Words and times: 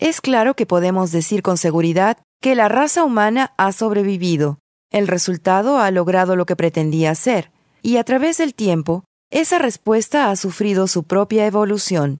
Es 0.00 0.22
claro 0.22 0.54
que 0.56 0.64
podemos 0.64 1.12
decir 1.12 1.42
con 1.42 1.58
seguridad 1.58 2.16
que 2.40 2.54
la 2.54 2.70
raza 2.70 3.04
humana 3.04 3.52
ha 3.58 3.70
sobrevivido. 3.70 4.58
El 4.90 5.06
resultado 5.06 5.78
ha 5.78 5.90
logrado 5.90 6.36
lo 6.36 6.46
que 6.46 6.56
pretendía 6.56 7.10
hacer, 7.10 7.52
y 7.82 7.98
a 7.98 8.04
través 8.04 8.38
del 8.38 8.54
tiempo, 8.54 9.04
esa 9.30 9.58
respuesta 9.58 10.30
ha 10.30 10.36
sufrido 10.36 10.86
su 10.86 11.04
propia 11.04 11.46
evolución. 11.46 12.16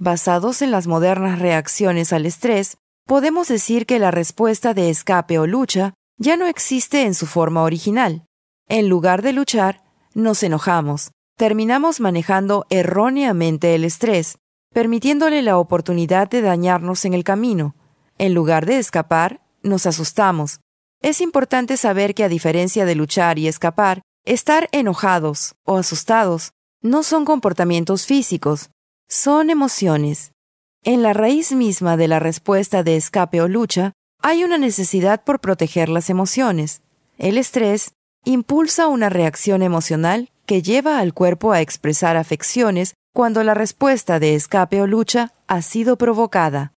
Basados 0.00 0.60
en 0.60 0.72
las 0.72 0.88
modernas 0.88 1.38
reacciones 1.38 2.12
al 2.12 2.26
estrés, 2.26 2.78
podemos 3.06 3.46
decir 3.46 3.86
que 3.86 4.00
la 4.00 4.10
respuesta 4.10 4.74
de 4.74 4.90
escape 4.90 5.38
o 5.38 5.46
lucha 5.46 5.94
ya 6.18 6.36
no 6.36 6.46
existe 6.46 7.02
en 7.02 7.14
su 7.14 7.26
forma 7.26 7.62
original. 7.62 8.24
En 8.66 8.88
lugar 8.88 9.22
de 9.22 9.32
luchar, 9.32 9.84
nos 10.14 10.42
enojamos, 10.42 11.12
terminamos 11.36 12.00
manejando 12.00 12.66
erróneamente 12.70 13.76
el 13.76 13.84
estrés, 13.84 14.36
permitiéndole 14.72 15.42
la 15.42 15.58
oportunidad 15.58 16.28
de 16.28 16.42
dañarnos 16.42 17.04
en 17.04 17.14
el 17.14 17.24
camino. 17.24 17.74
En 18.18 18.34
lugar 18.34 18.66
de 18.66 18.78
escapar, 18.78 19.40
nos 19.62 19.86
asustamos. 19.86 20.60
Es 21.02 21.20
importante 21.20 21.76
saber 21.76 22.14
que 22.14 22.24
a 22.24 22.28
diferencia 22.28 22.84
de 22.84 22.94
luchar 22.94 23.38
y 23.38 23.48
escapar, 23.48 24.02
estar 24.24 24.68
enojados 24.72 25.54
o 25.64 25.76
asustados 25.76 26.52
no 26.82 27.02
son 27.02 27.24
comportamientos 27.24 28.06
físicos, 28.06 28.70
son 29.08 29.50
emociones. 29.50 30.32
En 30.82 31.02
la 31.02 31.12
raíz 31.12 31.52
misma 31.52 31.96
de 31.96 32.08
la 32.08 32.18
respuesta 32.18 32.82
de 32.82 32.96
escape 32.96 33.40
o 33.42 33.48
lucha 33.48 33.92
hay 34.22 34.44
una 34.44 34.58
necesidad 34.58 35.24
por 35.24 35.40
proteger 35.40 35.88
las 35.88 36.10
emociones. 36.10 36.82
El 37.18 37.38
estrés 37.38 37.92
impulsa 38.24 38.86
una 38.86 39.08
reacción 39.08 39.62
emocional 39.62 40.30
que 40.46 40.62
lleva 40.62 40.98
al 40.98 41.14
cuerpo 41.14 41.52
a 41.52 41.60
expresar 41.60 42.16
afecciones 42.16 42.94
cuando 43.12 43.42
la 43.42 43.54
respuesta 43.54 44.18
de 44.20 44.34
escape 44.34 44.80
o 44.80 44.86
lucha 44.86 45.32
ha 45.46 45.62
sido 45.62 45.96
provocada. 45.96 46.72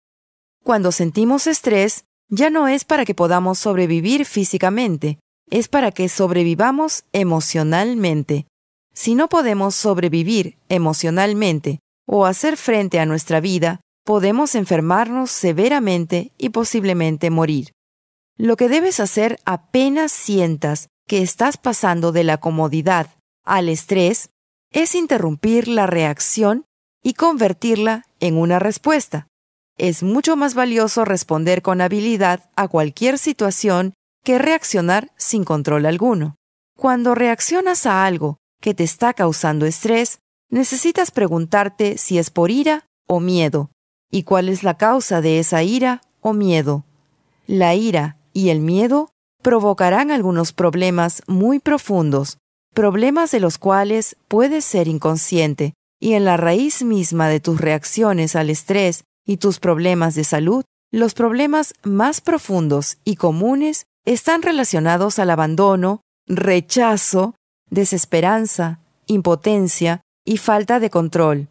Cuando 0.65 0.93
sentimos 0.93 1.47
estrés, 1.47 2.05
ya 2.29 2.51
no 2.51 2.69
es 2.69 2.85
para 2.85 3.05
que 3.05 3.15
podamos 3.15 3.59
sobrevivir 3.59 4.25
físicamente, 4.25 5.19
es 5.51 5.69
para 5.69 5.91
que 5.91 6.09
sobrevivamos 6.09 7.05
emocionalmente. 7.12 8.47
Si 8.95 9.15
no 9.15 9.29
podemos 9.29 9.75
sobrevivir 9.75 10.56
emocionalmente 10.69 11.81
o 12.06 12.25
hacer 12.27 12.56
frente 12.56 13.01
a 13.01 13.06
nuestra 13.06 13.41
vida, 13.41 13.81
podemos 14.05 14.55
enfermarnos 14.55 15.31
severamente 15.31 16.33
y 16.39 16.49
posiblemente 16.51 17.31
morir. 17.31 17.73
Lo 18.39 18.56
que 18.56 18.69
debes 18.69 18.99
hacer 18.99 19.39
apenas 19.45 20.11
sientas 20.11 20.89
que 21.06 21.23
estás 21.23 21.56
pasando 21.56 22.12
de 22.12 22.25
la 22.25 22.39
comodidad 22.39 23.09
al 23.45 23.69
estrés 23.69 24.31
es 24.73 24.95
interrumpir 24.95 25.69
la 25.69 25.87
reacción 25.87 26.65
y 27.03 27.15
convertirla 27.15 28.05
en 28.20 28.37
una 28.37 28.59
respuesta. 28.59 29.28
Es 29.77 30.03
mucho 30.03 30.37
más 30.37 30.55
valioso 30.55 31.05
responder 31.05 31.62
con 31.62 31.81
habilidad 31.81 32.51
a 32.56 32.69
cualquier 32.69 33.19
situación 33.19 33.95
que 34.25 34.39
reaccionar 34.39 35.11
sin 35.17 35.45
control 35.45 35.87
alguno. 35.87 36.37
Cuando 36.77 37.15
reaccionas 37.15 37.87
a 37.87 38.05
algo 38.05 38.39
que 38.61 38.75
te 38.75 38.84
está 38.84 39.15
causando 39.15 39.67
estrés, 39.67 40.20
necesitas 40.50 41.11
preguntarte 41.11 41.98
si 41.98 42.19
es 42.19 42.31
por 42.31 42.50
ira 42.50 42.87
o 43.06 43.20
miedo, 43.20 43.70
y 44.11 44.23
cuál 44.23 44.48
es 44.48 44.62
la 44.62 44.77
causa 44.77 45.20
de 45.20 45.39
esa 45.39 45.62
ira 45.62 46.03
o 46.20 46.33
miedo. 46.33 46.84
La 47.47 47.75
ira 47.75 48.19
y 48.33 48.50
el 48.50 48.61
miedo 48.61 49.11
provocarán 49.43 50.11
algunos 50.11 50.53
problemas 50.53 51.23
muy 51.27 51.59
profundos, 51.59 52.39
problemas 52.73 53.31
de 53.31 53.41
los 53.41 53.59
cuales 53.59 54.17
puedes 54.28 54.65
ser 54.65 54.89
inconsciente, 54.89 55.75
y 56.01 56.15
en 56.15 56.25
la 56.25 56.37
raíz 56.37 56.83
misma 56.83 57.28
de 57.28 57.41
tus 57.41 57.61
reacciones 57.61 58.34
al 58.34 58.51
estrés 58.51 59.05
y 59.25 59.37
tus 59.37 59.61
problemas 59.61 60.15
de 60.15 60.25
salud, 60.25 60.65
los 60.91 61.15
problemas 61.15 61.75
más 61.83 62.20
profundos 62.20 62.98
y 63.05 63.17
comunes 63.17 63.87
están 64.05 64.43
relacionados 64.43 65.19
al 65.19 65.31
abandono, 65.31 66.00
rechazo, 66.27 67.34
desesperanza, 67.70 68.81
impotencia 69.06 70.03
y 70.25 70.39
falta 70.39 70.81
de 70.81 70.91
control. 70.91 71.49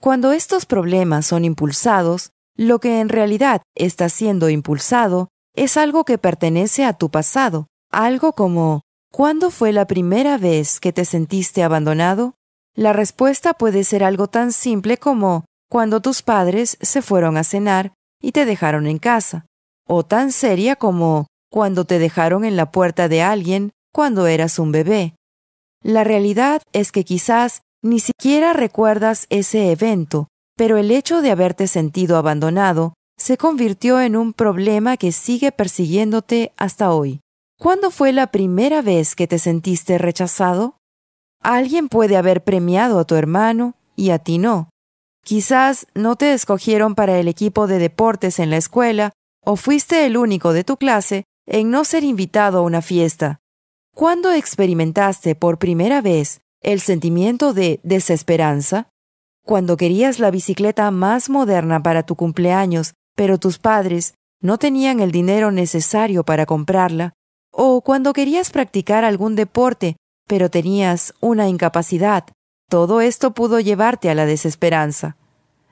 Cuando 0.00 0.32
estos 0.32 0.66
problemas 0.66 1.26
son 1.26 1.44
impulsados, 1.44 2.30
lo 2.56 2.78
que 2.80 3.00
en 3.00 3.08
realidad 3.08 3.62
está 3.74 4.08
siendo 4.08 4.48
impulsado 4.50 5.28
es 5.54 5.76
algo 5.76 6.04
que 6.04 6.18
pertenece 6.18 6.84
a 6.84 6.92
tu 6.92 7.10
pasado, 7.10 7.66
algo 7.90 8.32
como 8.32 8.82
¿Cuándo 9.12 9.50
fue 9.50 9.72
la 9.72 9.86
primera 9.86 10.38
vez 10.38 10.80
que 10.80 10.92
te 10.92 11.04
sentiste 11.04 11.62
abandonado? 11.62 12.34
La 12.74 12.92
respuesta 12.92 13.54
puede 13.54 13.82
ser 13.84 14.04
algo 14.04 14.28
tan 14.28 14.52
simple 14.52 14.98
como 14.98 15.44
cuando 15.70 16.00
tus 16.00 16.22
padres 16.22 16.78
se 16.80 17.02
fueron 17.02 17.36
a 17.36 17.44
cenar 17.44 17.92
y 18.22 18.32
te 18.32 18.44
dejaron 18.44 18.86
en 18.86 18.98
casa, 18.98 19.46
o 19.86 20.04
tan 20.04 20.30
seria 20.30 20.76
como 20.76 21.26
cuando 21.50 21.84
te 21.84 21.98
dejaron 21.98 22.44
en 22.44 22.56
la 22.56 22.70
puerta 22.70 23.08
de 23.08 23.22
alguien 23.22 23.70
cuando 23.92 24.26
eras 24.26 24.58
un 24.58 24.72
bebé. 24.72 25.14
La 25.82 26.04
realidad 26.04 26.62
es 26.72 26.92
que 26.92 27.04
quizás 27.04 27.62
ni 27.82 28.00
siquiera 28.00 28.52
recuerdas 28.52 29.26
ese 29.30 29.70
evento, 29.70 30.28
pero 30.56 30.76
el 30.76 30.90
hecho 30.90 31.22
de 31.22 31.30
haberte 31.30 31.66
sentido 31.66 32.16
abandonado 32.16 32.94
se 33.16 33.36
convirtió 33.36 34.00
en 34.00 34.16
un 34.16 34.32
problema 34.32 34.96
que 34.96 35.12
sigue 35.12 35.52
persiguiéndote 35.52 36.52
hasta 36.56 36.92
hoy. 36.92 37.20
¿Cuándo 37.60 37.90
fue 37.90 38.12
la 38.12 38.28
primera 38.28 38.82
vez 38.82 39.16
que 39.16 39.26
te 39.26 39.40
sentiste 39.40 39.98
rechazado? 39.98 40.76
Alguien 41.42 41.88
puede 41.88 42.16
haber 42.16 42.44
premiado 42.44 43.00
a 43.00 43.04
tu 43.04 43.16
hermano 43.16 43.74
y 43.96 44.10
a 44.10 44.20
ti 44.20 44.38
no. 44.38 44.70
Quizás 45.24 45.88
no 45.92 46.14
te 46.14 46.32
escogieron 46.34 46.94
para 46.94 47.18
el 47.18 47.26
equipo 47.26 47.66
de 47.66 47.80
deportes 47.80 48.38
en 48.38 48.50
la 48.50 48.58
escuela 48.58 49.10
o 49.44 49.56
fuiste 49.56 50.06
el 50.06 50.16
único 50.16 50.52
de 50.52 50.62
tu 50.62 50.76
clase 50.76 51.24
en 51.46 51.72
no 51.72 51.82
ser 51.82 52.04
invitado 52.04 52.58
a 52.58 52.62
una 52.62 52.80
fiesta. 52.80 53.40
¿Cuándo 53.92 54.30
experimentaste 54.30 55.34
por 55.34 55.58
primera 55.58 56.00
vez 56.00 56.40
el 56.62 56.78
sentimiento 56.78 57.54
de 57.54 57.80
desesperanza? 57.82 58.88
Cuando 59.44 59.76
querías 59.76 60.20
la 60.20 60.30
bicicleta 60.30 60.88
más 60.92 61.28
moderna 61.28 61.82
para 61.82 62.04
tu 62.04 62.14
cumpleaños, 62.14 62.94
pero 63.16 63.38
tus 63.38 63.58
padres 63.58 64.14
no 64.40 64.58
tenían 64.58 65.00
el 65.00 65.10
dinero 65.10 65.50
necesario 65.50 66.22
para 66.22 66.46
comprarla 66.46 67.14
o 67.60 67.80
cuando 67.80 68.12
querías 68.12 68.50
practicar 68.50 69.04
algún 69.04 69.34
deporte, 69.34 69.96
pero 70.28 70.48
tenías 70.48 71.12
una 71.18 71.48
incapacidad. 71.48 72.22
Todo 72.70 73.00
esto 73.00 73.32
pudo 73.32 73.58
llevarte 73.58 74.10
a 74.10 74.14
la 74.14 74.26
desesperanza. 74.26 75.16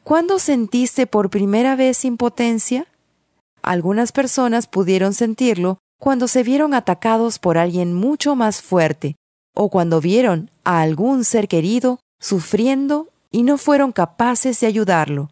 ¿Cuándo 0.02 0.40
sentiste 0.40 1.06
por 1.06 1.30
primera 1.30 1.76
vez 1.76 2.04
impotencia? 2.04 2.88
Algunas 3.62 4.10
personas 4.10 4.66
pudieron 4.66 5.14
sentirlo 5.14 5.78
cuando 6.00 6.26
se 6.26 6.42
vieron 6.42 6.74
atacados 6.74 7.38
por 7.38 7.56
alguien 7.56 7.94
mucho 7.94 8.34
más 8.34 8.62
fuerte, 8.62 9.14
o 9.54 9.70
cuando 9.70 10.00
vieron 10.00 10.50
a 10.64 10.80
algún 10.80 11.22
ser 11.22 11.46
querido 11.46 12.00
sufriendo 12.18 13.10
y 13.30 13.44
no 13.44 13.58
fueron 13.58 13.92
capaces 13.92 14.58
de 14.58 14.66
ayudarlo. 14.66 15.30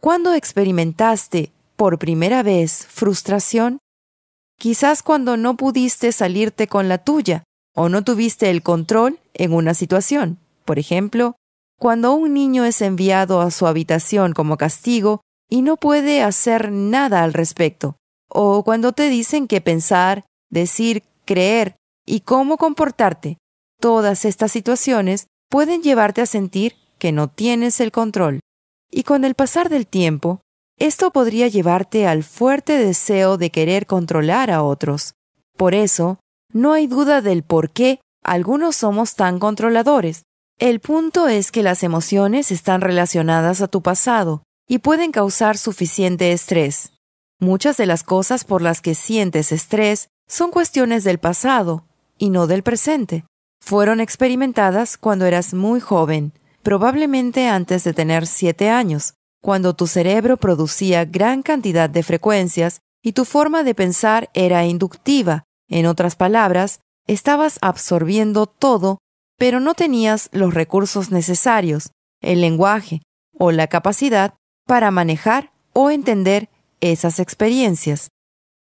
¿Cuándo 0.00 0.34
experimentaste 0.34 1.52
por 1.76 2.00
primera 2.00 2.42
vez 2.42 2.88
frustración? 2.88 3.78
Quizás 4.60 5.02
cuando 5.02 5.38
no 5.38 5.56
pudiste 5.56 6.12
salirte 6.12 6.68
con 6.68 6.90
la 6.90 6.98
tuya 6.98 7.44
o 7.74 7.88
no 7.88 8.04
tuviste 8.04 8.50
el 8.50 8.62
control 8.62 9.18
en 9.32 9.54
una 9.54 9.72
situación. 9.72 10.38
Por 10.66 10.78
ejemplo, 10.78 11.34
cuando 11.78 12.12
un 12.12 12.34
niño 12.34 12.66
es 12.66 12.82
enviado 12.82 13.40
a 13.40 13.50
su 13.50 13.66
habitación 13.66 14.34
como 14.34 14.58
castigo 14.58 15.22
y 15.48 15.62
no 15.62 15.78
puede 15.78 16.22
hacer 16.22 16.70
nada 16.72 17.22
al 17.24 17.32
respecto, 17.32 17.96
o 18.28 18.62
cuando 18.62 18.92
te 18.92 19.08
dicen 19.08 19.48
qué 19.48 19.62
pensar, 19.62 20.26
decir, 20.50 21.04
creer 21.24 21.76
y 22.04 22.20
cómo 22.20 22.58
comportarte. 22.58 23.38
Todas 23.80 24.26
estas 24.26 24.52
situaciones 24.52 25.26
pueden 25.48 25.82
llevarte 25.82 26.20
a 26.20 26.26
sentir 26.26 26.76
que 26.98 27.12
no 27.12 27.28
tienes 27.28 27.80
el 27.80 27.92
control. 27.92 28.40
Y 28.90 29.04
con 29.04 29.24
el 29.24 29.34
pasar 29.34 29.70
del 29.70 29.86
tiempo, 29.86 30.42
esto 30.80 31.10
podría 31.10 31.46
llevarte 31.46 32.06
al 32.06 32.24
fuerte 32.24 32.78
deseo 32.78 33.36
de 33.36 33.50
querer 33.50 33.86
controlar 33.86 34.50
a 34.50 34.62
otros. 34.62 35.12
Por 35.56 35.74
eso, 35.74 36.18
no 36.54 36.72
hay 36.72 36.86
duda 36.86 37.20
del 37.20 37.42
por 37.42 37.70
qué 37.70 38.00
algunos 38.24 38.76
somos 38.76 39.14
tan 39.14 39.38
controladores. 39.38 40.22
El 40.58 40.80
punto 40.80 41.28
es 41.28 41.52
que 41.52 41.62
las 41.62 41.82
emociones 41.82 42.50
están 42.50 42.80
relacionadas 42.80 43.60
a 43.60 43.68
tu 43.68 43.82
pasado 43.82 44.42
y 44.66 44.78
pueden 44.78 45.12
causar 45.12 45.58
suficiente 45.58 46.32
estrés. 46.32 46.92
Muchas 47.38 47.76
de 47.76 47.84
las 47.84 48.02
cosas 48.02 48.44
por 48.44 48.62
las 48.62 48.80
que 48.80 48.94
sientes 48.94 49.52
estrés 49.52 50.08
son 50.28 50.50
cuestiones 50.50 51.04
del 51.04 51.18
pasado 51.18 51.84
y 52.16 52.30
no 52.30 52.46
del 52.46 52.62
presente. 52.62 53.26
Fueron 53.62 54.00
experimentadas 54.00 54.96
cuando 54.96 55.26
eras 55.26 55.52
muy 55.52 55.80
joven, 55.80 56.32
probablemente 56.62 57.48
antes 57.48 57.84
de 57.84 57.92
tener 57.92 58.26
siete 58.26 58.70
años, 58.70 59.12
cuando 59.40 59.74
tu 59.74 59.86
cerebro 59.86 60.36
producía 60.36 61.04
gran 61.04 61.42
cantidad 61.42 61.88
de 61.88 62.02
frecuencias 62.02 62.80
y 63.02 63.12
tu 63.12 63.24
forma 63.24 63.62
de 63.62 63.74
pensar 63.74 64.30
era 64.34 64.64
inductiva. 64.64 65.44
En 65.68 65.86
otras 65.86 66.16
palabras, 66.16 66.80
estabas 67.06 67.58
absorbiendo 67.62 68.46
todo, 68.46 68.98
pero 69.38 69.60
no 69.60 69.74
tenías 69.74 70.28
los 70.32 70.52
recursos 70.52 71.10
necesarios, 71.10 71.90
el 72.20 72.40
lenguaje 72.40 73.02
o 73.38 73.52
la 73.52 73.68
capacidad 73.68 74.34
para 74.66 74.90
manejar 74.90 75.52
o 75.72 75.90
entender 75.90 76.48
esas 76.80 77.18
experiencias. 77.18 78.10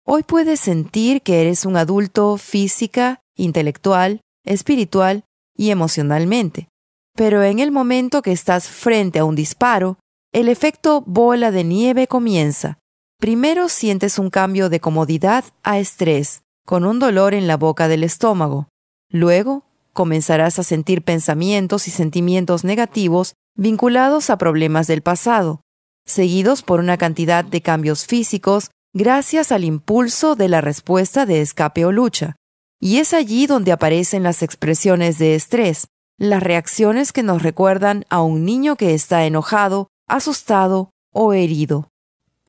Hoy 0.06 0.24
puedes 0.24 0.60
sentir 0.60 1.22
que 1.22 1.42
eres 1.42 1.66
un 1.66 1.76
adulto 1.76 2.38
física, 2.38 3.20
intelectual, 3.36 4.22
espiritual 4.46 5.26
y 5.56 5.72
emocionalmente. 5.72 6.70
Pero 7.16 7.44
en 7.44 7.60
el 7.60 7.72
momento 7.72 8.22
que 8.22 8.32
estás 8.32 8.70
frente 8.70 9.20
a 9.20 9.26
un 9.26 9.36
disparo, 9.36 9.98
el 10.34 10.50
efecto 10.50 11.04
bola 11.06 11.52
de 11.52 11.64
nieve 11.64 12.08
comienza. 12.08 12.80
Primero 13.20 13.70
sientes 13.70 14.20
un 14.20 14.30
cambio 14.30 14.70
de 14.70 14.80
comodidad 14.80 15.46
a 15.64 15.80
estrés, 15.80 16.44
con 16.66 16.86
un 16.86 17.00
dolor 17.00 17.34
en 17.34 17.48
la 17.48 17.58
boca 17.58 17.88
del 17.88 18.04
estómago. 18.04 18.68
Luego 19.10 19.64
comenzarás 19.94 20.60
a 20.60 20.64
sentir 20.64 21.02
pensamientos 21.02 21.88
y 21.88 21.92
sentimientos 21.92 22.64
negativos 22.64 23.34
vinculados 23.56 24.30
a 24.30 24.38
problemas 24.38 24.86
del 24.86 25.02
pasado, 25.02 25.62
seguidos 26.06 26.62
por 26.62 26.80
una 26.80 26.98
cantidad 26.98 27.44
de 27.44 27.62
cambios 27.62 28.06
físicos 28.06 28.70
gracias 28.94 29.52
al 29.52 29.64
impulso 29.64 30.36
de 30.36 30.50
la 30.50 30.62
respuesta 30.62 31.26
de 31.26 31.42
escape 31.42 31.86
o 31.86 31.92
lucha. 31.92 32.36
Y 32.80 32.98
es 32.98 33.14
allí 33.14 33.48
donde 33.48 33.72
aparecen 33.72 34.22
las 34.22 34.44
expresiones 34.44 35.18
de 35.18 35.34
estrés, 35.34 35.88
las 36.20 36.44
reacciones 36.44 37.12
que 37.12 37.24
nos 37.24 37.42
recuerdan 37.42 38.06
a 38.10 38.22
un 38.22 38.46
niño 38.46 38.76
que 38.76 38.94
está 38.94 39.26
enojado, 39.26 39.88
asustado 40.08 40.92
o 41.14 41.34
herido. 41.34 41.90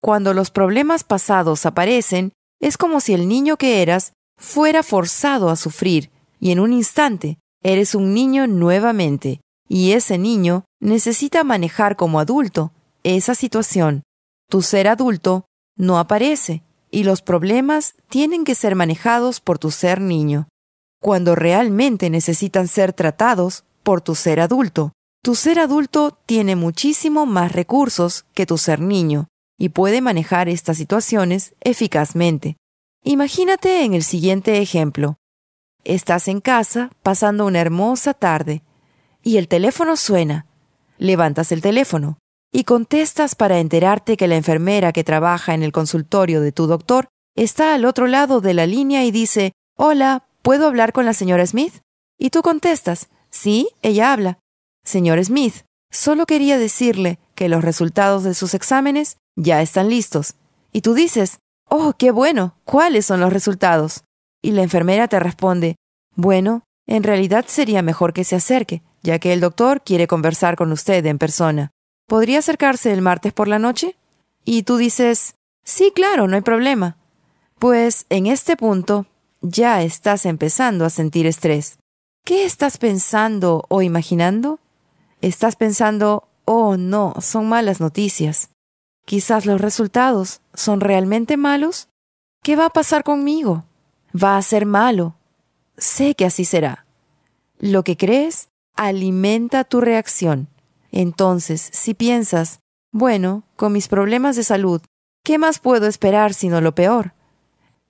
Cuando 0.01 0.33
los 0.33 0.51
problemas 0.51 1.05
pasados 1.05 1.67
aparecen, 1.67 2.33
es 2.61 2.77
como 2.77 3.01
si 3.01 3.15
el 3.15 3.29
niño 3.29 3.57
que 3.57 3.83
eras 3.83 4.13
fuera 4.37 4.83
forzado 4.83 5.51
a 5.51 5.57
sufrir, 5.57 6.11
y 6.41 6.53
en 6.53 6.61
un 6.61 6.73
instante 6.73 7.39
eres 7.63 7.95
un 7.95 8.15
niño 8.15 8.47
nuevamente, 8.47 9.41
y 9.69 9.93
ese 9.93 10.19
niño 10.19 10.65
necesita 10.81 11.45
manejar 11.45 11.97
como 11.97 12.21
adulto 12.21 12.73
esa 13.03 13.35
situación. 13.35 14.03
Tu 14.49 14.63
ser 14.63 14.89
adulto 14.89 15.45
no 15.77 15.99
aparece, 15.99 16.63
y 16.91 17.05
los 17.05 17.23
problemas 17.23 17.95
tienen 18.09 18.45
que 18.45 18.55
ser 18.55 18.75
manejados 18.75 19.41
por 19.41 19.59
tu 19.59 19.71
ser 19.71 20.01
niño, 20.01 20.49
cuando 21.01 21.35
realmente 21.35 22.11
necesitan 22.11 22.69
ser 22.69 22.93
tratados 22.93 23.65
por 23.83 24.01
tu 24.01 24.15
ser 24.15 24.41
adulto. 24.41 24.93
Tu 25.23 25.35
ser 25.35 25.59
adulto 25.59 26.17
tiene 26.27 26.57
muchísimo 26.57 27.27
más 27.27 27.53
recursos 27.53 28.25
que 28.35 28.47
tu 28.47 28.57
ser 28.57 28.81
niño 28.81 29.29
y 29.59 29.71
puede 29.71 30.01
manejar 30.01 30.49
estas 30.49 30.77
situaciones 30.77 31.55
eficazmente. 31.61 32.57
Imagínate 33.05 33.85
en 33.85 33.95
el 33.95 34.05
siguiente 34.05 34.61
ejemplo. 34.63 35.17
Estás 35.85 36.29
en 36.29 36.41
casa 36.41 36.91
pasando 37.03 37.47
una 37.47 37.61
hermosa 37.61 38.15
tarde 38.15 38.63
y 39.23 39.37
el 39.37 39.49
teléfono 39.49 39.97
suena. 39.97 40.47
Levantas 40.99 41.53
el 41.53 41.63
teléfono 41.63 42.19
y 42.53 42.65
contestas 42.65 43.35
para 43.35 43.59
enterarte 43.59 44.17
que 44.17 44.29
la 44.29 44.37
enfermera 44.37 44.93
que 44.93 45.05
trabaja 45.05 45.55
en 45.55 45.63
el 45.63 45.73
consultorio 45.73 46.41
de 46.41 46.53
tu 46.53 46.67
doctor 46.67 47.09
está 47.37 47.75
al 47.75 47.85
otro 47.85 48.07
lado 48.07 48.41
de 48.41 48.55
la 48.55 48.67
línea 48.67 49.05
y 49.05 49.11
dice, 49.11 49.53
Hola, 49.77 50.27
¿puedo 50.43 50.67
hablar 50.67 50.93
con 50.93 51.05
la 51.05 51.13
señora 51.13 51.47
Smith? 51.47 51.81
Y 52.19 52.31
tú 52.31 52.43
contestas, 52.43 53.09
Sí, 53.31 53.69
ella 53.83 54.13
habla. 54.13 54.39
Señor 54.89 55.23
Smith, 55.23 55.67
solo 55.91 56.25
quería 56.25 56.57
decirle 56.57 57.19
que 57.35 57.51
los 57.51 57.63
resultados 57.63 58.25
de 58.25 58.33
sus 58.33 58.55
exámenes 58.55 59.19
ya 59.37 59.61
están 59.61 59.91
listos. 59.91 60.37
Y 60.73 60.81
tú 60.81 60.95
dices, 60.95 61.41
Oh, 61.69 61.93
qué 61.99 62.11
bueno. 62.11 62.57
¿Cuáles 62.65 63.05
son 63.05 63.21
los 63.21 63.31
resultados? 63.31 64.05
Y 64.41 64.53
la 64.53 64.63
enfermera 64.63 65.07
te 65.07 65.21
responde, 65.21 65.77
Bueno, 66.17 66.63
en 66.87 67.03
realidad 67.03 67.45
sería 67.49 67.83
mejor 67.83 68.15
que 68.15 68.25
se 68.25 68.37
acerque, 68.37 68.83
ya 69.03 69.19
que 69.19 69.35
el 69.35 69.41
doctor 69.41 69.83
quiere 69.83 70.07
conversar 70.07 70.57
con 70.57 70.73
usted 70.73 71.05
en 71.05 71.19
persona. 71.19 71.71
¿Podría 72.07 72.39
acercarse 72.39 72.91
el 72.91 73.03
martes 73.03 73.35
por 73.35 73.47
la 73.47 73.59
noche? 73.59 73.95
Y 74.47 74.63
tú 74.63 74.79
dices, 74.79 75.35
Sí, 75.65 75.93
claro, 75.95 76.29
no 76.29 76.37
hay 76.37 76.43
problema. 76.43 76.97
Pues 77.59 78.07
en 78.09 78.27
este 78.27 78.57
punto 78.57 79.05
ya 79.43 79.83
estás 79.83 80.25
empezando 80.25 80.87
a 80.87 80.91
sentir 80.91 81.27
estrés. 81.27 81.79
¿Qué 82.25 82.47
estás 82.47 82.79
pensando 82.79 83.67
o 83.69 83.83
imaginando? 83.83 84.61
¿Estás 85.21 85.57
pensando, 85.57 86.29
oh 86.45 86.77
no, 86.77 87.15
son 87.21 87.49
malas 87.49 87.81
noticias? 87.81 88.51
Quizás 89.05 89.47
los 89.47 89.61
resultados 89.61 90.43
son 90.55 90.81
realmente 90.81 91.37
malos. 91.37 91.89
¿Qué 92.43 92.55
va 92.55 92.67
a 92.67 92.71
pasar 92.71 93.03
conmigo? 93.03 93.65
Va 94.15 94.37
a 94.37 94.43
ser 94.43 94.65
malo. 94.65 95.17
Sé 95.77 96.15
que 96.15 96.25
así 96.25 96.45
será. 96.45 96.87
Lo 97.59 97.83
que 97.83 97.97
crees 97.97 98.49
alimenta 98.77 99.65
tu 99.65 99.81
reacción. 99.81 100.49
Entonces, 100.93 101.69
si 101.73 101.95
piensas, 101.95 102.61
bueno, 102.93 103.43
con 103.57 103.73
mis 103.73 103.89
problemas 103.89 104.37
de 104.37 104.45
salud, 104.45 104.83
¿qué 105.25 105.37
más 105.37 105.59
puedo 105.59 105.89
esperar 105.89 106.33
sino 106.33 106.61
lo 106.61 106.75
peor? 106.75 107.13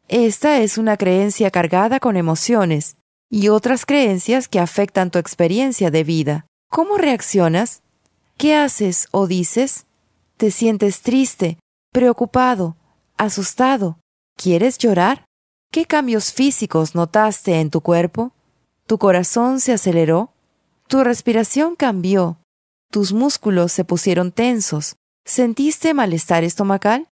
Esta 0.09 0.61
es 0.61 0.79
una 0.79 0.97
creencia 0.97 1.51
cargada 1.51 2.01
con 2.01 2.17
emociones 2.17 2.97
y 3.29 3.49
otras 3.49 3.85
creencias 3.85 4.49
que 4.49 4.61
afectan 4.61 5.11
tu 5.11 5.19
experiencia 5.19 5.91
de 5.91 6.05
vida. 6.05 6.47
¿Cómo 6.71 6.99
reaccionas? 6.99 7.83
¿Qué 8.37 8.55
haces 8.55 9.09
o 9.11 9.27
dices? 9.27 9.87
¿Te 10.37 10.51
sientes 10.51 11.01
triste, 11.01 11.59
preocupado, 11.93 12.77
asustado? 13.17 13.99
¿Quieres 14.37 14.77
llorar? 14.77 15.25
¿Qué 15.73 15.87
cambios 15.87 16.33
físicos 16.33 16.95
notaste 16.95 17.59
en 17.61 17.71
tu 17.71 17.81
cuerpo? 17.81 18.33
¿Tu 18.87 18.99
corazón 18.99 19.61
se 19.61 19.73
aceleró? 19.73 20.33
¿Tu 20.89 21.03
respiración 21.03 21.75
cambió? 21.75 22.39
¿Tus 22.91 23.15
músculos 23.15 23.73
se 23.73 23.85
pusieron 23.85 24.31
tensos? 24.31 24.97
¿Sentiste 25.25 25.95
malestar 25.95 26.45
estomacal? 26.45 27.09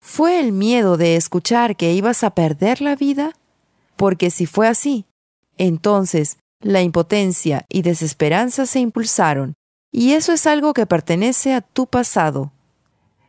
¿Fue 0.00 0.40
el 0.40 0.50
miedo 0.50 0.96
de 0.96 1.14
escuchar 1.14 1.76
que 1.76 1.92
ibas 1.92 2.24
a 2.24 2.30
perder 2.30 2.80
la 2.80 2.96
vida? 2.96 3.36
Porque 3.96 4.30
si 4.30 4.46
fue 4.46 4.66
así, 4.66 5.04
entonces 5.58 6.38
la 6.60 6.82
impotencia 6.82 7.64
y 7.68 7.82
desesperanza 7.82 8.66
se 8.66 8.80
impulsaron, 8.80 9.54
y 9.92 10.12
eso 10.12 10.32
es 10.32 10.46
algo 10.46 10.74
que 10.74 10.86
pertenece 10.86 11.54
a 11.54 11.62
tu 11.62 11.86
pasado. 11.86 12.52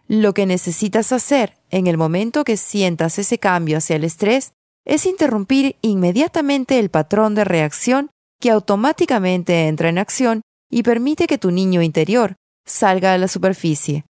Lo 0.08 0.34
que 0.34 0.46
necesitas 0.46 1.12
hacer 1.12 1.58
en 1.70 1.88
el 1.88 1.98
momento 1.98 2.44
que 2.44 2.58
sientas 2.58 3.18
ese 3.18 3.38
cambio 3.38 3.78
hacia 3.78 3.96
el 3.96 4.04
estrés 4.04 4.52
es 4.86 5.06
interrumpir 5.06 5.78
inmediatamente 5.82 6.80
el 6.80 6.90
patrón 6.90 7.34
de 7.36 7.46
reacción 7.46 8.10
que 8.42 8.52
automáticamente 8.52 9.68
entra 9.68 9.90
en 9.90 9.98
acción 9.98 10.42
y 10.70 10.84
permite 10.84 11.28
que 11.28 11.38
tu 11.38 11.52
niño 11.52 11.82
interior 11.82 12.36
salga 12.66 13.14
a 13.14 13.18
la 13.18 13.28
superficie. 13.28 14.04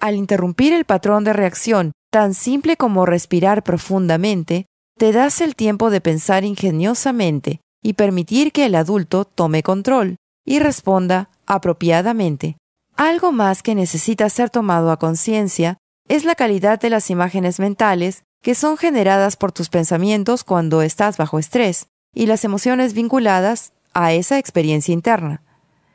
Al 0.00 0.14
interrumpir 0.14 0.72
el 0.72 0.84
patrón 0.84 1.24
de 1.24 1.32
reacción 1.32 1.92
tan 2.10 2.32
simple 2.32 2.76
como 2.76 3.04
respirar 3.04 3.62
profundamente, 3.62 4.66
te 4.96 5.12
das 5.12 5.40
el 5.40 5.54
tiempo 5.54 5.90
de 5.90 6.00
pensar 6.00 6.44
ingeniosamente 6.44 7.60
y 7.82 7.94
permitir 7.94 8.52
que 8.52 8.66
el 8.66 8.74
adulto 8.74 9.24
tome 9.24 9.62
control 9.62 10.16
y 10.44 10.58
responda 10.58 11.30
apropiadamente. 11.46 12.56
Algo 12.96 13.32
más 13.32 13.62
que 13.62 13.74
necesita 13.74 14.28
ser 14.28 14.50
tomado 14.50 14.90
a 14.90 14.98
conciencia 14.98 15.78
es 16.08 16.24
la 16.24 16.34
calidad 16.34 16.80
de 16.80 16.90
las 16.90 17.10
imágenes 17.10 17.58
mentales 17.58 18.22
que 18.42 18.54
son 18.54 18.76
generadas 18.76 19.36
por 19.36 19.52
tus 19.52 19.68
pensamientos 19.68 20.44
cuando 20.44 20.82
estás 20.82 21.16
bajo 21.16 21.38
estrés 21.38 21.88
y 22.14 22.26
las 22.26 22.44
emociones 22.44 22.94
vinculadas 22.94 23.72
a 23.92 24.12
esa 24.12 24.38
experiencia 24.38 24.92
interna. 24.92 25.42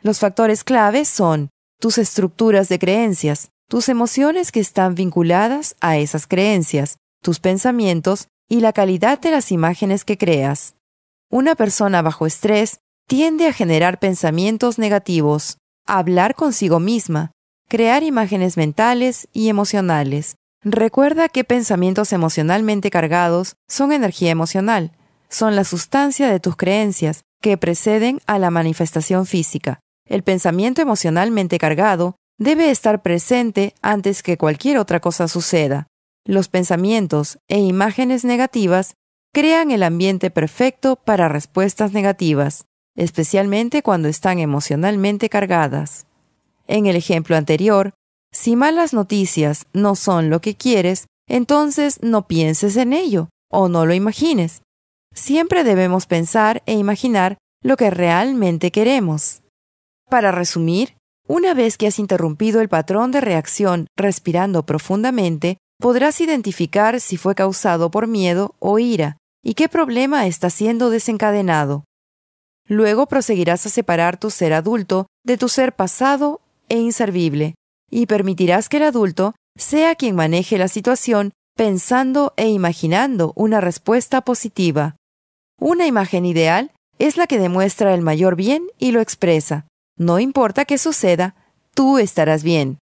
Los 0.01 0.19
factores 0.19 0.63
claves 0.63 1.07
son 1.07 1.49
tus 1.79 1.97
estructuras 1.97 2.69
de 2.69 2.77
creencias, 2.77 3.49
tus 3.67 3.89
emociones 3.89 4.51
que 4.51 4.59
están 4.59 4.95
vinculadas 4.95 5.75
a 5.79 5.97
esas 5.97 6.27
creencias, 6.27 6.97
tus 7.23 7.39
pensamientos 7.39 8.27
y 8.49 8.59
la 8.59 8.73
calidad 8.73 9.19
de 9.19 9.31
las 9.31 9.51
imágenes 9.51 10.03
que 10.03 10.17
creas. 10.17 10.75
Una 11.33 11.55
persona 11.55 12.01
bajo 12.01 12.25
estrés 12.25 12.81
tiende 13.07 13.47
a 13.47 13.53
generar 13.53 13.99
pensamientos 13.99 14.77
negativos, 14.77 15.59
hablar 15.87 16.35
consigo 16.35 16.81
misma, 16.81 17.31
crear 17.69 18.03
imágenes 18.03 18.57
mentales 18.57 19.29
y 19.31 19.47
emocionales. 19.47 20.35
Recuerda 20.61 21.29
que 21.29 21.45
pensamientos 21.45 22.11
emocionalmente 22.11 22.89
cargados 22.91 23.55
son 23.69 23.93
energía 23.93 24.29
emocional, 24.29 24.91
son 25.29 25.55
la 25.55 25.63
sustancia 25.63 26.29
de 26.29 26.41
tus 26.41 26.57
creencias 26.57 27.21
que 27.41 27.57
preceden 27.57 28.19
a 28.27 28.37
la 28.37 28.51
manifestación 28.51 29.25
física. 29.25 29.79
El 30.05 30.23
pensamiento 30.23 30.81
emocionalmente 30.81 31.59
cargado 31.59 32.17
debe 32.39 32.71
estar 32.71 33.01
presente 33.01 33.73
antes 33.81 34.21
que 34.21 34.37
cualquier 34.37 34.77
otra 34.77 34.99
cosa 34.99 35.29
suceda. 35.29 35.87
Los 36.25 36.49
pensamientos 36.49 37.39
e 37.47 37.59
imágenes 37.59 38.25
negativas 38.25 38.95
crean 39.33 39.71
el 39.71 39.83
ambiente 39.83 40.29
perfecto 40.29 40.97
para 40.97 41.29
respuestas 41.29 41.93
negativas, 41.93 42.65
especialmente 42.95 43.81
cuando 43.81 44.09
están 44.09 44.39
emocionalmente 44.39 45.29
cargadas. 45.29 46.05
En 46.67 46.85
el 46.85 46.95
ejemplo 46.95 47.35
anterior, 47.37 47.93
si 48.33 48.55
malas 48.55 48.93
noticias 48.93 49.65
no 49.73 49.95
son 49.95 50.29
lo 50.29 50.41
que 50.41 50.55
quieres, 50.55 51.07
entonces 51.27 51.99
no 52.01 52.27
pienses 52.27 52.75
en 52.75 52.93
ello 52.93 53.29
o 53.49 53.69
no 53.69 53.85
lo 53.85 53.93
imagines. 53.93 54.61
Siempre 55.13 55.63
debemos 55.63 56.05
pensar 56.05 56.61
e 56.65 56.73
imaginar 56.73 57.37
lo 57.63 57.77
que 57.77 57.89
realmente 57.89 58.71
queremos. 58.71 59.41
Para 60.09 60.31
resumir, 60.31 60.95
Una 61.27 61.53
vez 61.53 61.77
que 61.77 61.87
has 61.87 61.97
interrumpido 61.97 62.59
el 62.59 62.67
patrón 62.67 63.11
de 63.11 63.21
reacción 63.21 63.87
respirando 63.95 64.65
profundamente, 64.65 65.59
podrás 65.79 66.19
identificar 66.19 66.99
si 66.99 67.15
fue 67.15 67.35
causado 67.35 67.89
por 67.89 68.07
miedo 68.07 68.55
o 68.59 68.79
ira 68.79 69.20
y 69.43 69.53
qué 69.53 69.69
problema 69.69 70.27
está 70.27 70.49
siendo 70.49 70.89
desencadenado. 70.89 71.83
Luego 72.67 73.07
proseguirás 73.07 73.65
a 73.65 73.69
separar 73.69 74.17
tu 74.17 74.29
ser 74.29 74.53
adulto 74.53 75.07
de 75.23 75.37
tu 75.37 75.49
ser 75.49 75.73
pasado 75.73 76.41
e 76.69 76.77
inservible, 76.77 77.55
y 77.89 78.05
permitirás 78.05 78.69
que 78.69 78.77
el 78.77 78.83
adulto 78.83 79.33
sea 79.57 79.95
quien 79.95 80.15
maneje 80.15 80.57
la 80.57 80.67
situación 80.67 81.31
pensando 81.55 82.33
e 82.37 82.49
imaginando 82.49 83.33
una 83.35 83.61
respuesta 83.61 84.21
positiva. 84.21 84.95
Una 85.59 85.85
imagen 85.85 86.25
ideal 86.25 86.71
es 86.97 87.17
la 87.17 87.27
que 87.27 87.39
demuestra 87.39 87.93
el 87.93 88.01
mayor 88.01 88.35
bien 88.35 88.67
y 88.79 88.91
lo 88.91 89.01
expresa. 89.01 89.67
No 89.97 90.19
importa 90.19 90.65
qué 90.65 90.77
suceda, 90.77 91.35
tú 91.73 91.97
estarás 91.97 92.43
bien. 92.43 92.79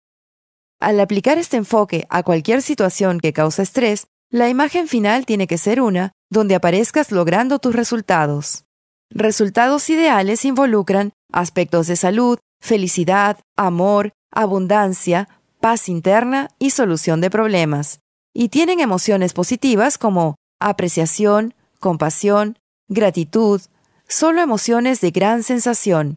Al 0.80 0.98
aplicar 1.00 1.38
este 1.38 1.56
enfoque 1.56 2.06
a 2.08 2.22
cualquier 2.22 2.62
situación 2.62 3.20
que 3.20 3.32
causa 3.32 3.62
estrés, 3.62 4.06
la 4.32 4.48
imagen 4.48 4.88
final 4.88 5.26
tiene 5.26 5.46
que 5.46 5.58
ser 5.58 5.78
una 5.82 6.12
donde 6.30 6.54
aparezcas 6.54 7.12
logrando 7.12 7.58
tus 7.58 7.76
resultados. 7.76 8.64
Resultados 9.10 9.90
ideales 9.90 10.46
involucran 10.46 11.12
aspectos 11.30 11.86
de 11.86 11.96
salud, 11.96 12.38
felicidad, 12.58 13.38
amor, 13.58 14.12
abundancia, 14.32 15.28
paz 15.60 15.90
interna 15.90 16.48
y 16.58 16.70
solución 16.70 17.20
de 17.20 17.28
problemas. 17.28 18.00
Y 18.32 18.48
tienen 18.48 18.80
emociones 18.80 19.34
positivas 19.34 19.98
como 19.98 20.36
apreciación, 20.58 21.52
compasión, 21.78 22.58
gratitud, 22.88 23.60
solo 24.08 24.40
emociones 24.40 25.02
de 25.02 25.10
gran 25.10 25.42
sensación. 25.42 26.16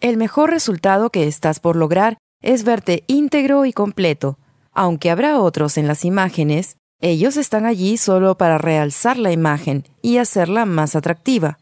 El 0.00 0.18
mejor 0.18 0.50
resultado 0.50 1.10
que 1.10 1.26
estás 1.26 1.58
por 1.58 1.74
lograr 1.74 2.16
es 2.42 2.62
verte 2.62 3.02
íntegro 3.08 3.64
y 3.64 3.72
completo. 3.72 4.38
Aunque 4.70 5.10
habrá 5.10 5.40
otros 5.40 5.78
en 5.78 5.88
las 5.88 6.04
imágenes, 6.04 6.76
ellos 7.04 7.36
están 7.36 7.66
allí 7.66 7.98
solo 7.98 8.38
para 8.38 8.56
realzar 8.56 9.18
la 9.18 9.30
imagen 9.30 9.84
y 10.00 10.16
hacerla 10.16 10.64
más 10.64 10.96
atractiva. 10.96 11.58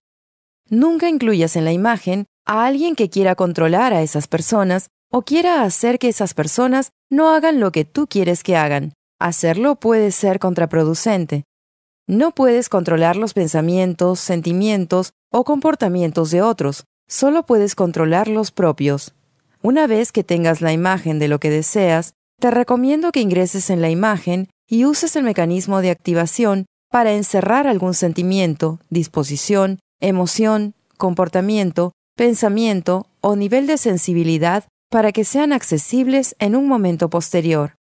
Nunca 0.70 1.08
incluyas 1.08 1.56
en 1.56 1.64
la 1.64 1.72
imagen 1.72 2.26
a 2.46 2.64
alguien 2.64 2.94
que 2.94 3.10
quiera 3.10 3.34
controlar 3.34 3.92
a 3.92 4.02
esas 4.02 4.28
personas 4.28 4.90
o 5.10 5.22
quiera 5.22 5.64
hacer 5.64 5.98
que 5.98 6.08
esas 6.08 6.32
personas 6.32 6.92
no 7.10 7.34
hagan 7.34 7.58
lo 7.58 7.72
que 7.72 7.84
tú 7.84 8.06
quieres 8.06 8.44
que 8.44 8.56
hagan. 8.56 8.92
Hacerlo 9.18 9.74
puede 9.74 10.12
ser 10.12 10.38
contraproducente. 10.38 11.42
No 12.06 12.30
puedes 12.30 12.68
controlar 12.68 13.16
los 13.16 13.34
pensamientos, 13.34 14.20
sentimientos 14.20 15.10
o 15.32 15.42
comportamientos 15.42 16.30
de 16.30 16.42
otros, 16.42 16.84
solo 17.08 17.46
puedes 17.46 17.74
controlar 17.74 18.28
los 18.28 18.52
propios. 18.52 19.12
Una 19.60 19.88
vez 19.88 20.12
que 20.12 20.22
tengas 20.22 20.60
la 20.60 20.72
imagen 20.72 21.18
de 21.18 21.26
lo 21.26 21.40
que 21.40 21.50
deseas, 21.50 22.14
te 22.38 22.52
recomiendo 22.52 23.10
que 23.10 23.20
ingreses 23.20 23.70
en 23.70 23.80
la 23.80 23.90
imagen 23.90 24.48
y 24.72 24.86
uses 24.86 25.14
el 25.16 25.24
mecanismo 25.24 25.82
de 25.82 25.90
activación 25.90 26.64
para 26.90 27.12
encerrar 27.12 27.66
algún 27.66 27.92
sentimiento, 27.92 28.80
disposición, 28.88 29.80
emoción, 30.00 30.74
comportamiento, 30.96 31.92
pensamiento 32.16 33.06
o 33.20 33.36
nivel 33.36 33.66
de 33.66 33.76
sensibilidad 33.76 34.64
para 34.90 35.12
que 35.12 35.24
sean 35.24 35.52
accesibles 35.52 36.34
en 36.38 36.56
un 36.56 36.68
momento 36.68 37.10
posterior. 37.10 37.74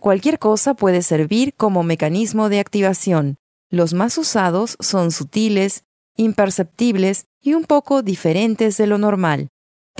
Cualquier 0.00 0.38
cosa 0.38 0.72
puede 0.72 1.02
servir 1.02 1.52
como 1.54 1.82
mecanismo 1.82 2.48
de 2.48 2.60
activación. 2.60 3.36
Los 3.70 3.92
más 3.92 4.16
usados 4.16 4.78
son 4.80 5.10
sutiles, 5.10 5.84
imperceptibles 6.16 7.26
y 7.42 7.52
un 7.52 7.64
poco 7.64 8.00
diferentes 8.00 8.78
de 8.78 8.86
lo 8.86 8.96
normal 8.96 9.48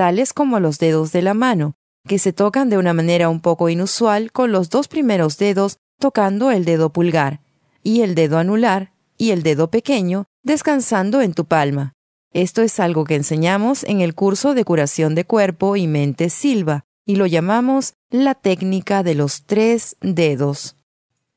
tales 0.00 0.32
como 0.32 0.60
los 0.60 0.78
dedos 0.78 1.12
de 1.12 1.20
la 1.20 1.34
mano, 1.34 1.74
que 2.08 2.18
se 2.18 2.32
tocan 2.32 2.70
de 2.70 2.78
una 2.78 2.94
manera 2.94 3.28
un 3.28 3.40
poco 3.40 3.68
inusual 3.68 4.32
con 4.32 4.50
los 4.50 4.70
dos 4.70 4.88
primeros 4.88 5.36
dedos 5.36 5.76
tocando 6.00 6.50
el 6.50 6.64
dedo 6.64 6.92
pulgar, 6.92 7.40
y 7.84 8.00
el 8.00 8.16
dedo 8.16 8.38
anular 8.38 8.92
y 9.16 9.30
el 9.30 9.44
dedo 9.44 9.70
pequeño 9.70 10.24
descansando 10.42 11.20
en 11.20 11.34
tu 11.34 11.44
palma. 11.44 11.92
Esto 12.32 12.62
es 12.62 12.80
algo 12.80 13.04
que 13.04 13.14
enseñamos 13.14 13.84
en 13.84 14.00
el 14.00 14.14
curso 14.14 14.54
de 14.54 14.64
curación 14.64 15.14
de 15.14 15.24
cuerpo 15.24 15.76
y 15.76 15.86
mente 15.86 16.30
Silva, 16.30 16.84
y 17.04 17.16
lo 17.16 17.26
llamamos 17.26 17.94
la 18.08 18.34
técnica 18.34 19.02
de 19.02 19.14
los 19.14 19.44
tres 19.44 19.96
dedos. 20.00 20.76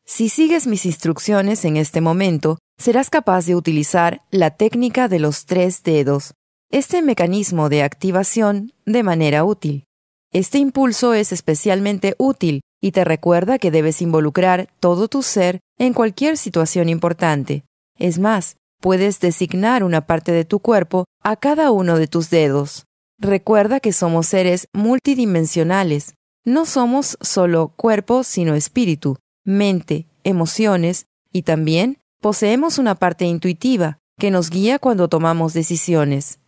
Si 0.06 0.30
sigues 0.30 0.68
mis 0.68 0.86
instrucciones 0.86 1.66
en 1.66 1.78
este 1.78 2.02
momento, 2.02 2.58
serás 2.78 3.10
capaz 3.10 3.46
de 3.46 3.56
utilizar 3.56 4.22
la 4.32 4.52
técnica 4.52 5.08
de 5.08 5.20
los 5.20 5.46
tres 5.46 5.84
dedos, 5.84 6.34
este 6.70 7.02
mecanismo 7.02 7.70
de 7.70 7.84
activación 7.84 8.74
de 8.86 9.04
manera 9.04 9.44
útil. 9.44 9.86
Este 10.32 10.58
impulso 10.58 11.14
es 11.14 11.32
especialmente 11.32 12.16
útil 12.18 12.62
y 12.84 12.92
te 12.92 13.06
recuerda 13.06 13.60
que 13.60 13.72
debes 13.72 14.02
involucrar 14.02 14.68
todo 14.82 15.08
tu 15.08 15.24
ser 15.24 15.62
en 15.78 15.94
cualquier 15.94 16.36
situación 16.36 16.90
importante. 16.90 17.64
Es 17.98 18.20
más, 18.20 18.58
puedes 18.82 19.22
designar 19.22 19.86
una 19.86 20.06
parte 20.06 20.34
de 20.34 20.44
tu 20.44 20.60
cuerpo 20.60 21.06
a 21.22 21.38
cada 21.38 21.72
uno 21.72 21.98
de 21.98 22.08
tus 22.08 22.30
dedos. 22.30 22.84
Recuerda 23.18 23.80
que 23.80 23.94
somos 23.94 24.28
seres 24.28 24.68
multidimensionales. 24.74 26.16
No 26.44 26.66
somos 26.66 27.18
solo 27.22 27.70
cuerpo, 27.70 28.26
sino 28.26 28.54
espíritu, 28.54 29.16
mente, 29.46 30.06
emociones 30.26 31.06
y 31.32 31.44
también 31.44 32.00
poseemos 32.20 32.80
una 32.80 32.96
parte 32.96 33.24
intuitiva 33.24 34.00
que 34.20 34.30
nos 34.30 34.50
guía 34.50 34.78
cuando 34.78 35.08
tomamos 35.08 35.54
decisiones. 35.54 36.40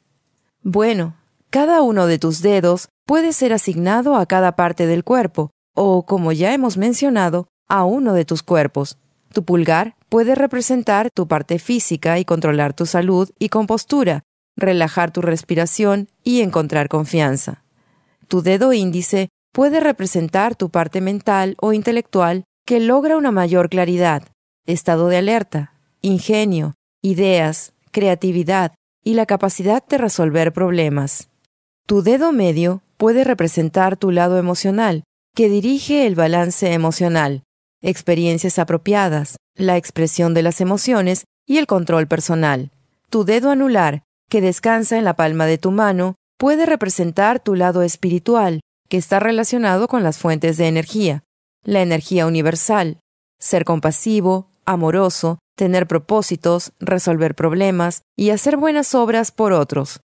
Bueno, 0.61 1.15
cada 1.49 1.81
uno 1.81 2.07
de 2.07 2.19
tus 2.19 2.41
dedos 2.41 2.89
puede 3.05 3.31
ser 3.31 3.53
asignado 3.53 4.17
a 4.17 4.25
cada 4.25 4.57
parte 4.57 4.85
del 4.85 5.05
cuerpo, 5.05 5.51
o, 5.75 6.05
como 6.05 6.31
ya 6.31 6.53
hemos 6.53 6.77
mencionado, 6.77 7.47
a 7.67 7.85
uno 7.85 8.13
de 8.13 8.25
tus 8.25 8.41
cuerpos. 8.41 8.97
Tu 9.31 9.43
pulgar 9.43 9.95
puede 10.09 10.33
representar 10.33 11.09
tu 11.13 11.27
parte 11.27 11.59
física 11.59 12.17
y 12.17 12.25
controlar 12.25 12.73
tu 12.73 12.85
salud 12.85 13.29
y 13.37 13.49
compostura, 13.49 14.23
relajar 14.55 15.11
tu 15.11 15.21
respiración 15.21 16.07
y 16.23 16.41
encontrar 16.41 16.87
confianza. 16.87 17.63
Tu 18.27 18.41
dedo 18.41 18.73
índice 18.73 19.29
puede 19.53 19.79
representar 19.79 20.55
tu 20.55 20.69
parte 20.69 21.01
mental 21.01 21.55
o 21.61 21.73
intelectual 21.73 22.45
que 22.65 22.79
logra 22.79 23.17
una 23.17 23.31
mayor 23.31 23.69
claridad, 23.69 24.23
estado 24.65 25.07
de 25.07 25.17
alerta, 25.17 25.73
ingenio, 26.01 26.73
ideas, 27.01 27.73
creatividad, 27.91 28.73
y 29.03 29.13
la 29.13 29.27
capacidad 29.27 29.85
de 29.85 29.99
resolver 29.99 30.51
problemas. 30.51 31.29
Tu 31.85 32.01
dedo 32.01 32.31
medio 32.31 32.81
puede 32.97 33.23
representar 33.23 33.97
tu 33.97 34.09
lado 34.09 34.39
emocional, 34.39 35.03
que 35.35 35.49
dirige 35.49 36.07
el 36.07 36.15
balance 36.15 36.71
emocional, 36.71 37.43
experiencias 37.81 38.57
apropiadas, 38.57 39.35
la 39.53 39.75
expresión 39.75 40.33
de 40.33 40.41
las 40.41 40.61
emociones 40.61 41.25
y 41.45 41.57
el 41.57 41.67
control 41.67 42.07
personal. 42.07 42.71
Tu 43.09 43.25
dedo 43.25 43.51
anular, 43.51 44.03
que 44.29 44.39
descansa 44.39 44.97
en 44.97 45.03
la 45.03 45.17
palma 45.17 45.45
de 45.45 45.57
tu 45.57 45.71
mano, 45.71 46.15
puede 46.37 46.65
representar 46.65 47.41
tu 47.41 47.53
lado 47.53 47.81
espiritual, 47.81 48.61
que 48.87 48.95
está 48.95 49.19
relacionado 49.19 49.89
con 49.89 50.03
las 50.03 50.19
fuentes 50.19 50.55
de 50.55 50.67
energía, 50.67 51.23
la 51.63 51.81
energía 51.81 52.27
universal, 52.27 52.99
ser 53.37 53.65
compasivo, 53.65 54.47
amoroso, 54.65 55.39
tener 55.57 55.85
propósitos, 55.85 56.71
resolver 56.79 57.35
problemas 57.35 58.03
y 58.15 58.29
hacer 58.29 58.55
buenas 58.55 58.95
obras 58.95 59.31
por 59.31 59.51
otros. 59.51 59.99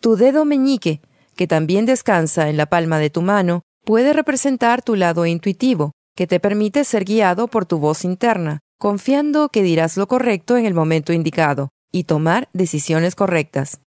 Tu 0.00 0.16
dedo 0.16 0.46
meñique, 0.46 1.02
que 1.36 1.46
también 1.46 1.84
descansa 1.84 2.48
en 2.48 2.56
la 2.56 2.66
palma 2.66 2.98
de 2.98 3.10
tu 3.10 3.20
mano, 3.20 3.62
puede 3.84 4.12
representar 4.12 4.82
tu 4.82 4.96
lado 4.96 5.26
intuitivo, 5.26 5.92
que 6.16 6.26
te 6.26 6.40
permite 6.40 6.84
ser 6.84 7.04
guiado 7.04 7.48
por 7.48 7.66
tu 7.66 7.78
voz 7.78 8.04
interna, 8.04 8.60
confiando 8.78 9.48
que 9.48 9.62
dirás 9.62 9.96
lo 9.96 10.08
correcto 10.08 10.56
en 10.56 10.66
el 10.66 10.74
momento 10.74 11.12
indicado 11.12 11.70
y 11.92 12.04
tomar 12.04 12.48
decisiones 12.52 13.14
correctas. 13.14 13.80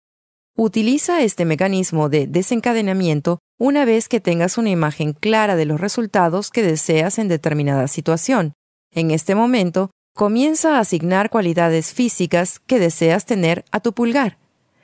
Utiliza 0.57 1.23
este 1.23 1.45
mecanismo 1.45 2.09
de 2.09 2.27
desencadenamiento 2.27 3.39
una 3.59 3.85
vez 3.85 4.09
que 4.09 4.21
tengas 4.21 4.59
una 4.59 4.71
imagen 4.71 5.13
clara 5.13 5.57
de 5.57 5.65
los 5.65 5.81
resultados 5.81 6.51
que 6.51 6.63
deseas 6.63 7.19
en 7.19 7.29
determinada 7.29 7.89
situación. 7.89 8.53
En 8.91 9.11
este 9.11 9.35
momento, 9.35 9.91
Comienza 10.15 10.77
a 10.77 10.81
asignar 10.81 11.31
cualidades 11.31 11.95
físicas 11.95 12.61
que 12.67 12.79
deseas 12.79 13.25
tener 13.25 13.65
a 13.71 13.81
tu 13.81 13.95
pulgar. 13.95 14.37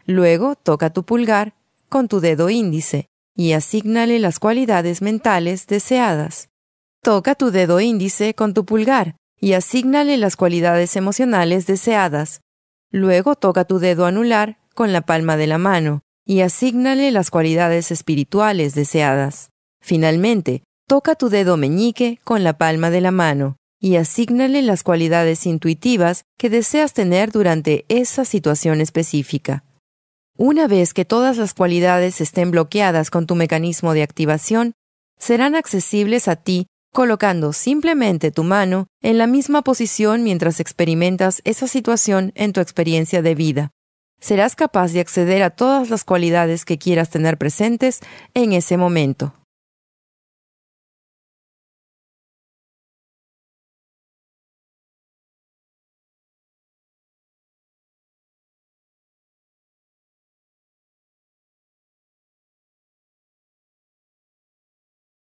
Luego 0.07 0.55
toca 0.55 0.89
tu 0.89 1.05
pulgar 1.05 1.53
con 1.91 2.09
tu 2.09 2.21
dedo 2.21 2.49
índice 2.49 3.09
y 3.39 3.53
asígnale 3.53 4.19
las 4.19 4.41
cualidades 4.41 5.01
mentales 5.01 5.69
deseadas. 5.69 6.49
Toca 7.05 7.37
tu 7.37 7.53
dedo 7.53 7.79
índice 7.79 8.35
con 8.35 8.53
tu 8.53 8.65
pulgar 8.65 9.15
y 9.41 9.53
asígnale 9.53 10.17
las 10.17 10.35
cualidades 10.35 10.97
emocionales 10.97 11.65
deseadas. 11.65 12.41
Luego 12.91 13.37
toca 13.37 13.65
tu 13.65 13.79
dedo 13.79 14.07
anular 14.07 14.59
con 14.75 14.93
la 14.93 15.03
palma 15.03 15.37
de 15.37 15.47
la 15.47 15.57
mano 15.57 16.01
y 16.27 16.41
asígnale 16.41 17.13
las 17.13 17.31
cualidades 17.31 17.93
espirituales 17.93 18.75
deseadas. 18.75 19.51
Finalmente, 19.81 20.65
toca 20.89 21.15
tu 21.15 21.29
dedo 21.29 21.57
meñique 21.57 22.19
con 22.25 22.43
la 22.43 22.59
palma 22.59 22.91
de 22.91 23.03
la 23.03 23.13
mano 23.13 23.55
y 23.79 23.95
asígnale 23.97 24.63
las 24.63 24.83
cualidades 24.83 25.47
intuitivas 25.47 26.25
que 26.39 26.51
deseas 26.51 26.93
tener 26.93 27.31
durante 27.31 27.85
esa 27.89 28.25
situación 28.25 28.81
específica. 28.81 29.63
Una 30.41 30.69
vez 30.69 30.95
que 30.95 31.05
todas 31.05 31.37
las 31.37 31.53
cualidades 31.53 32.21
estén 32.21 32.53
bloqueadas 32.53 33.11
con 33.11 33.27
tu 33.27 33.35
mecanismo 33.35 33.93
de 33.93 34.05
activación, 34.05 34.73
serán 35.19 35.57
accesibles 35.57 36.29
a 36.29 36.37
ti 36.37 36.69
colocando 36.95 37.53
simplemente 37.53 38.31
tu 38.31 38.45
mano 38.45 38.87
en 39.03 39.19
la 39.19 39.27
misma 39.27 39.63
posición 39.63 40.23
mientras 40.23 40.61
experimentas 40.61 41.43
esa 41.45 41.67
situación 41.67 42.31
en 42.37 42.53
tu 42.53 42.61
experiencia 42.61 43.21
de 43.21 43.35
vida. 43.35 43.71
Serás 44.21 44.55
capaz 44.55 44.93
de 44.93 45.01
acceder 45.01 45.43
a 45.43 45.51
todas 45.51 45.91
las 45.91 46.05
cualidades 46.05 46.65
que 46.65 46.79
quieras 46.79 47.11
tener 47.11 47.37
presentes 47.37 47.99
en 48.33 48.53
ese 48.53 48.77
momento. 48.77 49.35